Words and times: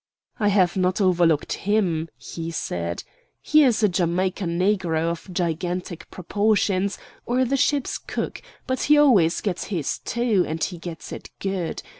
"I 0.39 0.47
have 0.47 0.75
not 0.75 0.99
overlooked 0.99 1.53
him," 1.53 2.09
he 2.17 2.49
said. 2.49 3.03
"He 3.39 3.63
is 3.63 3.83
a 3.83 3.87
Jamaica 3.87 4.45
negro 4.45 5.11
of 5.11 5.29
gigantic 5.31 6.09
proportions, 6.09 6.97
or 7.27 7.45
the 7.45 7.55
ship's 7.55 7.99
cook; 7.99 8.41
but 8.65 8.81
he 8.81 8.97
always 8.97 9.41
gets 9.41 9.65
his 9.65 9.99
too, 9.99 10.43
and 10.47 10.63
he 10.63 10.79
gets 10.79 11.11
it 11.11 11.29
good. 11.37 11.83